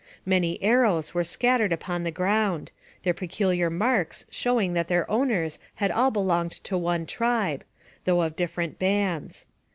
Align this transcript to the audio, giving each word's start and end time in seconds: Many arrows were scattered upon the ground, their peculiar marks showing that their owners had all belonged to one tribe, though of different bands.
Many 0.25 0.59
arrows 0.63 1.13
were 1.13 1.23
scattered 1.23 1.71
upon 1.71 2.03
the 2.03 2.09
ground, 2.09 2.71
their 3.03 3.13
peculiar 3.13 3.69
marks 3.69 4.25
showing 4.31 4.73
that 4.73 4.87
their 4.87 5.07
owners 5.11 5.59
had 5.75 5.91
all 5.91 6.09
belonged 6.09 6.53
to 6.63 6.75
one 6.75 7.05
tribe, 7.05 7.63
though 8.05 8.21
of 8.23 8.35
different 8.35 8.79
bands. 8.79 9.45